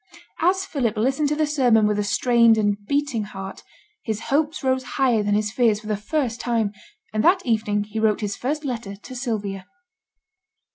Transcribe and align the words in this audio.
As 0.39 0.65
Philip 0.65 0.97
listened 0.97 1.29
to 1.29 1.35
the 1.35 1.45
sermon 1.45 1.85
with 1.85 1.99
a 1.99 2.03
strained 2.03 2.57
and 2.57 2.75
beating 2.87 3.21
heart, 3.21 3.61
his 4.03 4.19
hopes 4.33 4.63
rose 4.63 4.81
higher 4.97 5.21
than 5.21 5.35
his 5.35 5.51
fears 5.51 5.79
for 5.79 5.85
the 5.85 5.95
first 5.95 6.39
time, 6.41 6.73
and 7.13 7.23
that 7.23 7.45
evening 7.45 7.83
he 7.83 7.99
wrote 7.99 8.21
his 8.21 8.35
first 8.35 8.65
letter 8.65 8.95
to 8.95 9.15
Sylvia. 9.15 9.67